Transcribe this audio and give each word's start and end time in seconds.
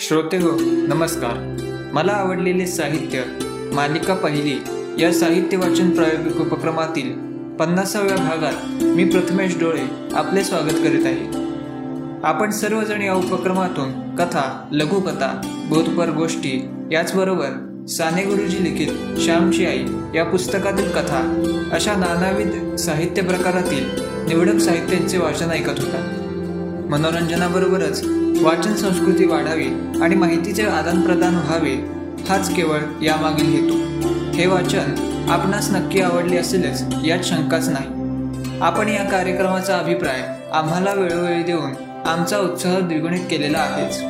श्रोते 0.00 0.36
हो 0.36 0.50
नमस्कार. 0.60 1.34
मला 1.92 2.12
आवडलेले 2.12 2.66
साहित्य 2.66 3.22
मालिका 3.72 4.14
पहिली 4.14 4.56
या 5.02 5.12
साहित्य 5.12 5.56
वाचन 5.56 5.90
प्रायोगिक 5.90 6.36
उपक्रमातील 6.36 7.12
पन्नासाव्या 7.56 8.16
भागात 8.16 8.84
मी 8.84 9.04
प्रथमेश 9.04 9.58
डोळे 9.58 10.14
आपले 10.14 10.44
स्वागत 10.44 10.82
करीत 10.84 11.06
आहे. 11.06 11.44
आपण 12.24 12.50
सर्वजण 12.50 13.02
या 13.02 13.14
उपक्रमातून 13.14 14.16
कथा 14.16 14.68
लघुकथा 14.72 15.40
बोधपर 15.68 16.10
गोष्टी 16.10 16.68
याचबरोबर 16.92 17.84
साने 17.88 18.22
गुरुजी 18.22 18.64
लिखित 18.64 19.20
श्यामची 19.20 19.66
आई 19.66 19.84
या 20.14 20.24
पुस्तकातील 20.24 20.90
कथा 20.90 21.42
अशा 21.72 21.96
नानाविध 21.96 22.74
साहित्य 22.74 23.22
प्रकारातील 23.22 23.84
निवडक 24.28 24.58
साहित्यांचे 24.58 25.18
वाचन 25.18 25.50
ऐकत 25.50 25.80
होता. 25.80 26.22
मनोरंजनाबरोबरच 26.90 28.02
वाचन 28.42 28.74
संस्कृती 28.74 29.26
वाढावी 29.26 29.66
आणि 30.02 30.14
माहितीचे 30.14 30.62
आदानप्रदान 30.62 31.34
व्हावे 31.34 31.74
हाच 32.28 32.54
केवळ 32.54 32.78
यामागील 33.02 33.46
हेतू. 33.46 33.74
हे 34.32 34.46
वाचन 34.46 34.94
आपणास 35.28 35.70
नक्की 35.70 36.00
आवडले 36.00 36.36
असेलच 36.36 36.82
यात 37.04 37.24
शंकाच 37.24 37.68
नाही. 37.68 38.60
आपण 38.60 38.88
या 38.88 39.04
कार्यक्रमाचा 39.04 39.78
अभिप्राय 39.78 40.22
आम्हाला 40.52 40.94
वेळोवेळी 40.94 41.42
देऊन 41.42 41.72
आमचा 42.06 42.38
उत्साह 42.38 42.78
द्विगुणित 42.78 43.20
केलेला 43.30 43.58
आहेच. 43.58 44.02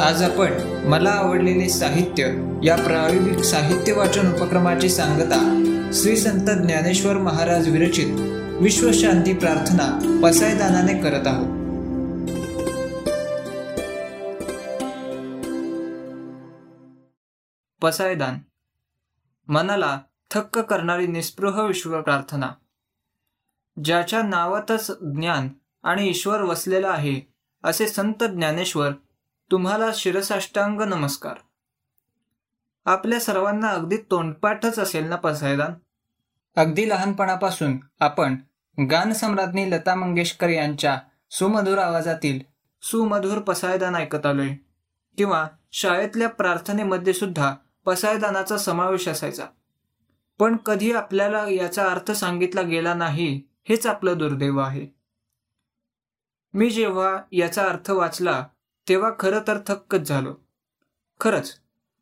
आज 0.00 0.22
आपण 0.22 0.52
मला 0.84 1.10
आवडलेले 1.10 1.68
साहित्य 1.68 2.24
या 2.64 2.76
प्रायोगिक 2.76 3.44
साहित्य 3.44 3.92
वाचन 3.92 4.32
उपक्रमाची 4.32 4.88
सांगता 4.88 5.62
श्री 5.92 6.16
संत 6.16 6.50
ज्ञानेश्वर 6.50 7.16
महाराज 7.18 7.68
विरचित 7.68 8.35
विश्वशांती 8.60 9.38
प्रार्थना 9.38 9.98
पसायदानाने 10.22 11.02
करत 11.02 11.26
आहोत. 11.26 11.46
पसायदान 17.82 18.38
मनाला 19.48 20.00
थक्क 20.30 20.58
करणारी 20.58 21.06
निस्पृह 21.06 21.62
विश्व 21.62 22.02
प्रार्थना. 22.02 22.50
ज्याच्या 23.84 24.22
नावातच 24.22 24.90
ज्ञान 25.00 25.48
आणि 25.82 26.08
ईश्वर 26.08 26.42
वसलेला 26.42 26.88
आहे 26.88 27.20
असे 27.64 27.88
संत 27.88 28.24
ज्ञानेश्वर 28.24 28.92
तुम्हाला 29.50 29.86
शिरसाष्टांग 29.94 30.80
नमस्कार. 30.80 31.34
आपल्या 32.84 33.20
सर्वांना 33.20 33.68
अगदी 33.68 33.96
तोंडपाठच 33.96 34.78
असेल 34.78 35.04
ना 35.04 35.16
पसायदान 35.16 35.74
अगदी 36.56 36.88
लहानपणापासून 36.88 37.78
आपण 38.00 38.36
गानसम्राज्ञी 38.90 39.70
लता 39.70 39.94
मंगेशकर 39.94 40.48
यांच्या 40.48 40.98
सुमधुर 41.30 41.78
आवाजातील 41.78 42.40
सुमधुर 42.82 43.38
पसायदान 43.38 43.94
ऐकत 43.94 44.26
आलोय. 44.26 44.48
किंवा 45.18 45.48
शाळेतल्या 45.72 46.28
प्रार्थनेमध्ये 46.28 47.12
सुद्धा 47.12 47.54
पसायदानाचा 47.84 48.58
समावेश 48.58 49.08
असायचा. 49.08 49.46
पण 50.38 50.56
कधी 50.56 50.92
आपल्याला 50.92 51.48
याचा 51.48 51.86
अर्थ 51.86 52.10
सांगितला 52.10 52.62
गेला 52.62 52.94
नाही 52.94 53.42
हेच 53.68 53.86
आपलं 53.86 54.18
दुर्दैव 54.18 54.58
आहे. 54.58 54.86
मी 56.54 56.70
जेव्हा 56.70 57.22
याचा 57.32 57.64
अर्थ 57.64 57.90
वाचला 57.90 58.46
तेव्हा 58.88 59.10
खरं 59.18 59.40
तर 59.48 59.58
थक्कच 59.66 60.00
झालो. 60.00 60.34
खरंच 61.20 61.54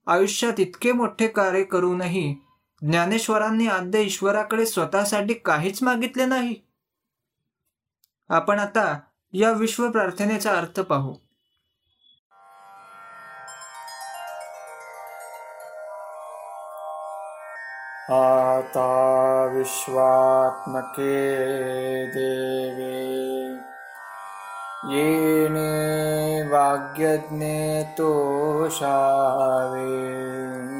आयुष्यात 0.06 0.60
इतके 0.60 0.92
मोठे 0.92 1.28
कार्य 1.28 1.64
करूनही 1.64 2.43
ज्ञानेश्वरांनी 2.90 3.66
आद्य 3.66 4.00
ईश्वराकडे 4.00 4.66
स्वतःसाठी 4.66 5.34
काहीच 5.34 5.82
मागितले 5.82 6.26
नाही. 6.26 6.54
आपण 8.28 8.58
आता 8.58 9.00
या 9.32 9.50
विश्व 9.50 9.90
प्रार्थनेचा 9.90 10.58
अर्थ 10.58 10.80
पाहू. 10.80 11.14
आता 18.10 19.52
विश्वात्मके 19.56 22.06
देवे 22.06 23.14
येणे 24.96 26.42
वाग्यज्ञे 26.42 27.94
तोषावे। 27.98 30.73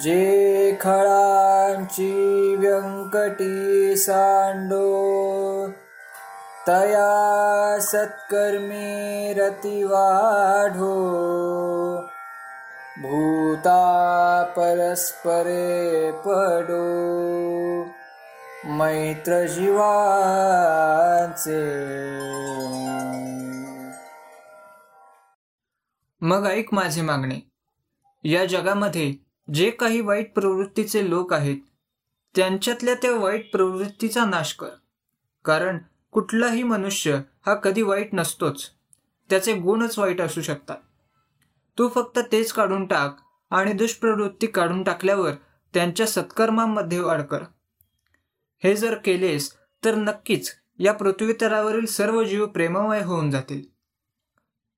जे 0.00 0.76
खळांची 0.80 2.12
व्यंकटी 2.56 3.96
सांडो 3.96 5.68
तया 6.68 7.78
सत्कर्मी 7.80 9.32
रती 9.36 9.82
वाढो. 9.82 10.98
भूता 12.98 14.44
परस्परे 14.56 16.10
पडो 16.10 17.84
मैत्र 18.64 19.46
जीवांचे 19.46 19.98
मग 26.20 26.46
ऐक 26.50 26.66
माझे 26.72 27.02
मागणे. 27.02 27.50
या 28.24 28.44
जगामध्ये 28.44 29.27
जे 29.54 29.70
काही 29.70 30.00
वाईट 30.00 30.34
प्रवृत्तीचे 30.34 31.10
लोक 31.10 31.32
आहेत 31.32 31.56
त्यांच्यातल्या 32.36 32.94
त्या 32.94 33.16
वाईट 33.16 33.52
प्रवृत्तीचा 33.52 34.24
नाश 34.24 34.52
कर. 34.52 34.68
कारण 35.44 35.78
कुठलाही 36.12 36.62
मनुष्य 36.62 37.20
हा 37.46 37.54
कधी 37.54 37.82
वाईट 37.82 38.08
नसतोच. 38.12 38.70
त्याचे 39.30 39.54
गुणच 39.54 39.98
वाईट 39.98 40.20
असू 40.20 40.42
शकतात. 40.42 40.76
तू 41.78 41.88
फक्त 41.88 42.18
तेच 42.32 42.52
काढून 42.52 42.86
टाक 42.86 43.16
आणि 43.50 43.72
दुष्प्रवृत्ती 43.72 44.46
काढून 44.46 44.82
टाकल्यावर 44.82 45.32
त्यांच्या 45.74 46.06
सत्कर्मांमध्ये 46.06 47.00
वाढ 47.00 47.22
कर. 47.22 47.42
हे 48.64 48.76
जर 48.76 48.94
केलेस 48.94 49.54
तर 49.84 49.94
नक्कीच 49.94 50.54
या 50.78 50.92
पृथ्वीतलावरील 50.92 51.86
सर्व 51.86 52.24
जीव 52.24 52.46
प्रेममय 52.46 53.02
होऊन 53.02 53.30
जातील. 53.30 53.62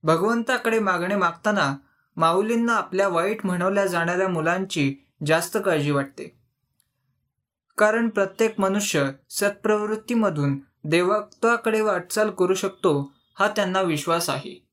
भगवंताकडे 0.03 0.79
मागणे 0.79 1.17
मागताना 1.17 1.77
माऊलींना 2.21 2.73
आपल्या 2.73 3.09
वाईट 3.09 3.47
म्हणवल्या 3.47 3.87
जाणाऱ्या 3.87 4.29
मुलांची 4.29 4.97
जास्त 5.27 5.59
काळजी 5.65 5.91
वाटते. 5.91 6.39
कारण 7.79 8.09
प्रत्येक 8.09 8.61
मनुष्य 8.61 9.11
सत्प्रवृत्तीमधून 9.31 10.59
देवत्वाकडे 10.85 11.81
वाटचाल 11.81 12.31
करू 12.31 12.55
शकतो 12.55 13.13
हा 13.39 13.49
त्यांना 13.49 13.81
विश्वास 13.81 14.31
आहे. 14.31 14.67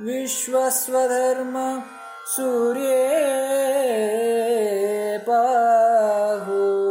विश्वस्वधर्म 0.00 1.78
सूर्ये. 2.26 4.59
पाहू. 5.28 6.90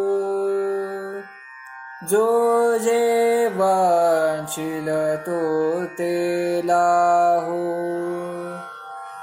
जो 2.09 2.77
जे 2.77 3.45
वांचिल 3.47 5.15
तो 5.15 5.39
ते 5.85 6.61
लाहो. 6.67 7.89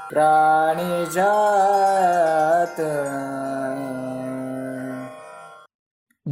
प्राणी 0.09 1.05
जात 1.05 2.81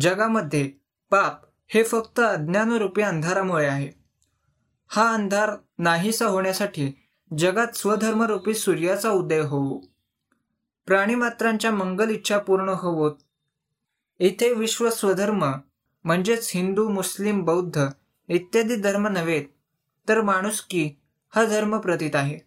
जगामध्ये 0.01 0.63
पाप 1.11 1.41
हे 1.67 1.83
फक्त 1.83 2.19
अज्ञानरूपी 2.19 3.01
अंधारामुळे 3.01 3.67
आहे. 3.67 3.89
हा 4.89 5.13
अंधार 5.13 5.51
नाहीसा 5.77 6.25
होण्यासाठी 6.25 7.09
जगात 7.37 7.67
स्वधर्मरूपी 7.75 8.53
सूर्याचा 8.53 9.09
उदय 9.09 9.39
होऊ. 9.39 9.79
प्राणीमात्रांच्या 10.85 11.71
मंगल 11.71 12.09
इच्छा 12.09 12.37
पूर्ण 12.37 12.69
होवोत. 12.69 13.11
इथे 14.19 14.53
विश्व 14.53 14.89
स्वधर्म 14.89 15.53
म्हणजेच 16.03 16.51
हिंदू 16.55 16.87
मुस्लिम 16.89 17.43
बौद्ध 17.43 17.87
इत्यादी 18.27 18.75
धर्म 18.75 19.07
नव्हेत 19.07 19.45
तर 20.09 20.21
माणुसकी 20.21 20.99
हा 21.35 21.45
धर्म 21.45 21.77
प्रतीत 21.79 22.15
आहे. 22.15 22.39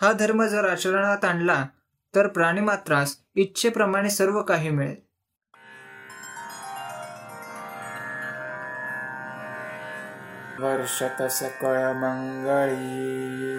हा 0.00 0.12
धर्म 0.12 0.42
जर 0.42 0.68
आचरणात 0.68 1.24
आणला 1.24 1.66
तर 2.14 2.28
प्राणीमात्रास 2.28 3.16
इच्छेप्रमाणे 3.34 4.10
सर्व 4.10 4.42
काही 4.42 4.70
मिळेल. 4.70 5.00
वर्षत 10.62 11.22
सकळ 11.22 11.92
मंगळी 11.92 13.58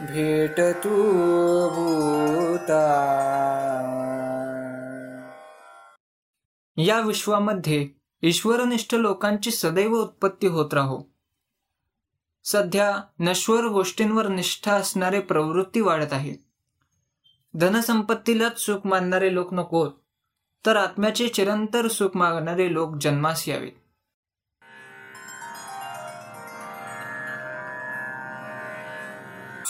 भेट 0.00 0.60
तू 0.60 1.18
भूता 1.68 2.90
या 6.76 7.00
विश्वामध्ये 7.00 7.88
ईश्वरनिष्ठ 8.22 8.94
लोकांची 8.94 9.50
सदैव 9.50 9.92
उत्पत्ती 9.96 10.46
होत 10.46 10.74
राहो. 10.74 11.02
सध्या 12.44 12.96
नश्वर 13.20 13.64
गोष्टींवर 13.64 14.26
निष्ठा 14.28 14.72
असणारे 14.72 15.20
प्रवृत्ती 15.20 15.80
वाढत 15.80 16.12
आहे 16.12 16.43
धनसंपत्तीलाच 17.60 18.58
सुख 18.58 18.86
मानणारे 18.86 19.34
लोक 19.34 19.54
नकोत 19.54 19.90
तर 20.66 20.76
आत्म्याचे 20.76 21.28
चिरंतर 21.28 21.88
सुख 21.88 22.10
मागणारे 22.14 22.72
लोक 22.72 22.90
जन्मास 23.00 23.48
यावेत. 23.48 23.72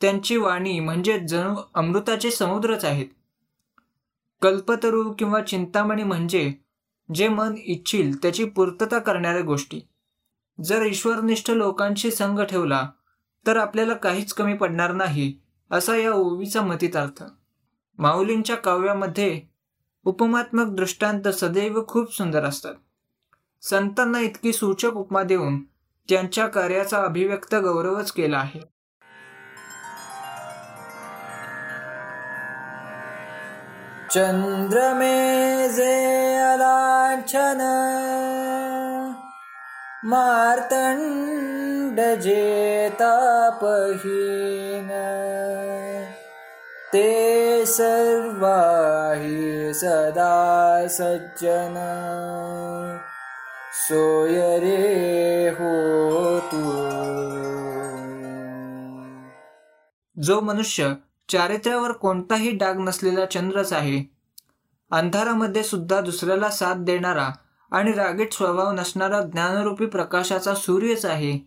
त्यांची 0.00 0.36
वाणी 0.36 0.80
म्हणजे 0.80 1.18
जणू 1.18 1.56
अमृताचे 1.74 2.30
समुद्रच 2.30 2.84
आहेत. 2.84 3.06
कल्पतरू 4.42 5.12
किंवा 5.12 5.40
चिंतामणी 5.40 6.02
म्हणजे 6.02 6.52
जे 7.14 7.28
मन 7.28 7.54
इच्छिल 7.64 8.22
त्याची 8.22 8.44
पूर्तता 8.44 8.98
करणाऱ्या 8.98 9.42
गोष्टी. 9.42 9.80
जर 10.64 10.82
ईश्वरनिष्ठ 10.82 11.50
लोकांशी 11.50 12.10
संघ 12.10 12.40
ठेवला 12.40 12.88
तर 13.46 13.56
आपल्याला 13.56 13.94
काहीच 13.94 14.32
कमी 14.32 14.54
पडणार 14.54 14.92
नाही 14.92 15.38
असा 15.70 15.96
या 15.96 16.12
ओवीचा 16.12 16.62
मतीत 16.62 16.96
अर्थ. 16.96 17.24
माऊलींच्या 17.98 18.56
काव्यामध्ये 18.56 19.42
उपमात्मक 20.04 20.66
दृष्टांत 20.66 21.28
सदैव 21.28 21.82
खूप 21.88 22.16
सुंदर 22.16 22.44
असतात. 22.44 22.74
संतांना 23.62 24.20
इतकी 24.20 24.52
सूचक 24.52 24.90
उपमा 24.94 25.22
देऊन 25.22 25.64
त्यांच्या 26.08 26.46
कार्याचा 26.46 27.02
अभिव्यक्त 27.02 27.54
गौरवच 27.54 28.12
केला 28.12 28.38
आहे. 28.38 28.60
चंद्रमे 34.10 35.68
जे 35.68 36.34
अलांछन 36.34 37.60
मार्तंड 40.08 42.00
जेतापहीन 42.00 44.88
ते 46.92 47.66
सर्वाही 47.66 49.74
सदा 49.74 50.88
सज्जन। 50.88 51.74
सोय 53.88 54.58
रे 54.58 55.48
हो 55.48 56.40
तू। 56.40 56.62
जो 60.22 60.40
मनुष्य 60.40 60.94
चारित्र्यावर 61.28 61.92
कोणताही 61.92 62.50
डाग 62.50 62.78
नसलेला 62.78 63.26
चंद्रच 63.26 63.72
आहे 63.72 64.10
अंधारामध्ये 64.90 65.62
सुद्धा 65.62 66.00
दुसऱ्याला 66.00 66.50
साथ 66.50 66.74
देणारा 66.74 67.30
आणि 67.70 67.92
रागीट 67.92 68.32
स्वभाव 68.32 68.72
नसणारा 68.72 69.20
ज्ञानरूपी 69.22 69.86
प्रकाशाचा 69.86 70.54
सूर्यच 70.54 71.06
आहे. 71.06 71.38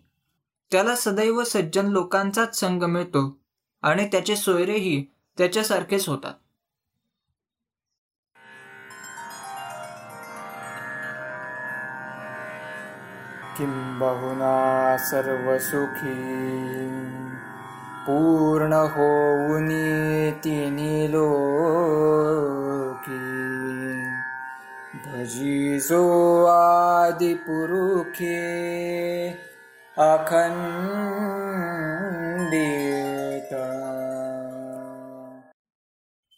त्याला 0.71 0.95
सदैव 0.95 1.43
सज्जन 1.43 1.85
लोकांचाच 1.87 2.59
संग 2.59 2.83
मिळतो 2.83 3.39
आणि 3.81 4.07
त्याचे 4.07 4.35
सोयरेही 4.35 5.05
त्याच्यासारखेच 5.37 6.09
होतात. 6.09 6.33
किंबहुना 13.57 14.95
सर्वसुखी 14.99 16.13
पूर्ण 18.05 18.73
होऊन 18.73 19.67
तिनी 20.31 21.11
लोकी। 21.11 21.49
भजिजो 25.09 26.45
आदि 26.45 27.33
पुरुखे 27.33 28.37
अखंडित। 29.97 30.73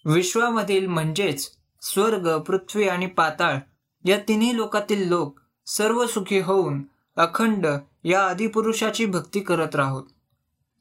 विश्वामधील 0.06 0.88
म्हणजेच 0.88 1.52
स्वर्ग 1.82 2.38
पृथ्वी 2.38 2.88
आणि 2.88 3.06
पाताळ 3.06 3.58
या 4.06 4.18
तिन्ही 4.28 4.56
लोकातील 4.56 5.08
लोक 5.08 5.40
सर्व 5.66 6.06
सुखी 6.06 6.40
होऊन 6.40 6.84
अखंड 7.16 7.68
या 8.04 8.22
आदिपुरुषाची 8.22 9.06
भक्ती 9.06 9.40
करत 9.40 9.76
राहोत. 9.76 10.04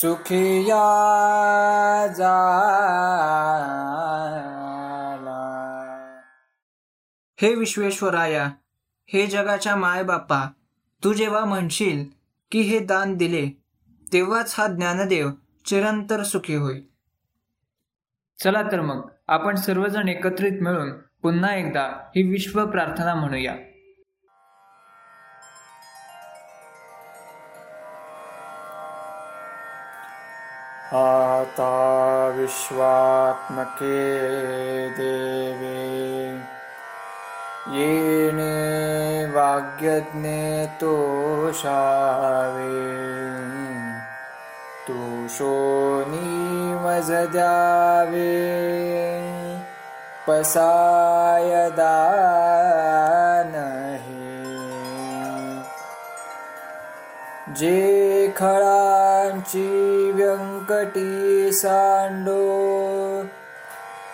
सुखिया 0.00 0.86
जा 2.18 2.69
हे 7.42 7.54
विश्वेश्वराया 7.54 8.50
हे 9.06 9.26
जगाच्या 9.26 9.76
मायबापा 9.76 10.48
तू 11.04 11.12
जेव्हा 11.12 11.44
म्हणशील 11.44 12.04
की 12.52 12.60
हे 12.60 12.78
दान 12.78 13.14
दिले 13.16 13.62
तेव्हाच 14.12 14.54
हा 14.58 14.66
ज्ञानदेव 14.66 15.30
चिरंतर 15.64 16.22
सुखी 16.22 16.54
होईल. 16.54 16.82
चला 18.44 18.62
तर 18.62 18.80
मग 18.80 19.08
आपण 19.28 19.54
सर्वजण 19.54 20.08
एकत्रित 20.08 20.62
मिळून 20.62 20.92
पुन्हा 21.22 21.54
एकदा 21.54 21.82
ही 22.16 22.30
विश्व 22.30 22.66
प्रार्थना 22.66 23.14
म्हणूया. 23.14 23.52
आता 30.92 32.34
विश्वात्मके 32.36 34.08
देवे। 34.88 36.49
येन 37.70 38.38
वाग्यज्ञेतुषावे 39.34 40.30
तुषो 44.88 45.54
नीमजजावे। 46.06 47.00
पसायदानहे। 50.28 51.10
जे 57.54 58.34
खळाञ्ची 58.36 59.68
व्यङ्कटी 60.14 61.50
साण्डो 61.52 62.79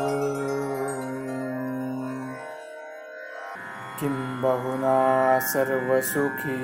बहुना 4.44 5.40
सर्वसुखी। 5.40 6.60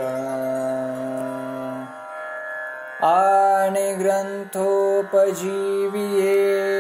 आणि 3.04 3.96
ग्रन्थोपजीविये 3.96 6.75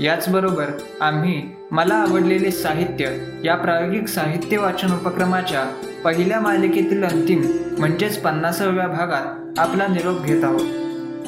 याचबरोबर 0.00 0.66
आम्ही 1.00 1.42
मला 1.70 1.94
आवडलेले 1.94 2.50
साहित्य 2.50 3.18
या 3.44 3.54
प्रायोगिक 3.56 4.08
साहित्य 4.08 4.58
वाचन 4.58 4.94
उपक्रमाच्या 4.94 5.64
पहिल्या 6.04 6.40
मालिकेतील 6.40 7.04
अंतिम 7.04 7.42
म्हणजेच 7.78 8.20
पन्नासाव्या 8.22 8.86
भागात 8.86 9.58
आपला 9.58 9.86
निरोप 9.86 10.22
घेत 10.22 10.44
आहोत. 10.44 10.66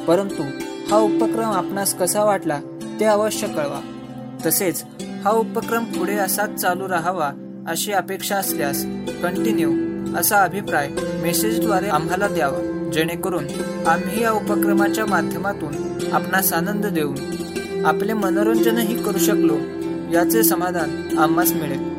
परंतु 0.06 0.42
हा 0.90 0.96
उपक्रम 0.96 1.52
आपणास 1.52 1.94
कसा 1.94 2.24
वाटला 2.24 2.60
ते 3.00 3.04
अवश्य 3.04 3.46
कळवा. 3.46 3.80
तसेच 4.46 4.84
हा 5.24 5.30
उपक्रम 5.30 5.84
पुढे 5.84 6.16
असाच 6.16 6.54
चालू 6.54 6.88
राहावा 6.88 7.30
अशी 7.68 7.92
अपेक्षा 7.92 8.36
असल्यास 8.36 8.82
कंटिन्यू 9.22 9.72
असा 10.16 10.42
अभिप्राय 10.42 10.88
मेसेजद्वारे 11.22 11.88
आम्हाला 11.88 12.28
द्यावा 12.28 12.90
जेणेकरून 12.90 13.44
आम्ही 13.86 14.22
या 14.22 14.30
उपक्रमाच्या 14.30 15.06
माध्यमातून 15.06 15.74
आपणास 16.12 16.52
आनंद 16.52 16.86
देऊन 16.86 17.35
आपले 17.86 18.12
मनोरंजनही 18.12 19.02
करू 19.02 19.18
शकलो 19.18 19.54
याचे 20.12 20.42
समाधान 20.42 21.18
आम्हास 21.18 21.52
मिळेल. 21.52 21.96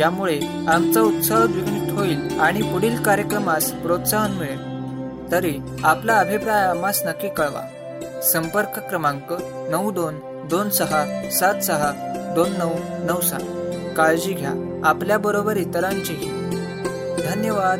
यामुळे 0.00 0.40
आमचा 0.68 1.00
उत्साह 1.00 1.44
द्विगुणित 1.44 1.92
होईल 1.92 2.40
आणि 2.40 2.62
पुढील 2.62 3.02
कार्यक्रमास 3.02 3.72
प्रोत्साहन 3.72 4.30
मिळेल. 4.30 4.70
तरी 5.32 5.58
आपला 5.84 6.18
अभिप्राय 6.18 6.64
आम्हास 6.64 7.02
नक्की 7.06 7.28
कळवा. 7.28 7.66
संपर्क 8.22 8.78
क्रमांक 8.78 9.34
नऊ 9.70 9.90
दोन 9.90 10.14
दोन 10.50 10.70
सहा 10.70 11.28
सात 11.30 11.54
सहा 11.54 11.92
दोन 12.34 12.48
नऊ 12.58 12.70
नऊ 13.06 13.20
सहा 13.20 13.38
काळजी 13.96 14.32
घ्या 14.32 14.80
आपल्याबरोबर 14.84 15.56
इतरांचीही. 15.56 16.30
धन्यवाद. 17.28 17.78